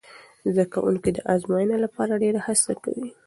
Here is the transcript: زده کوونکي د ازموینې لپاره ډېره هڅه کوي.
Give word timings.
زده 0.53 0.65
کوونکي 0.73 1.09
د 1.13 1.19
ازموینې 1.33 1.77
لپاره 1.85 2.19
ډېره 2.23 2.39
هڅه 2.47 2.73
کوي. 2.83 3.09